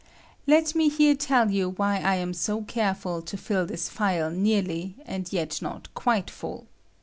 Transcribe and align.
Let 0.47 0.73
me 0.73 0.89
here 0.89 1.13
tell 1.13 1.51
you 1.51 1.69
why 1.69 1.97
I 1.99 2.15
am 2.15 2.33
so 2.33 2.63
careful 2.63 3.21
to 3.21 3.37
fill 3.37 3.67
this 3.67 3.87
phial 3.87 4.31
nearly, 4.31 4.95
and 5.05 5.31
yet 5.31 5.61
not 5.61 5.93
quite 5.93 6.27
full. 6.31 6.65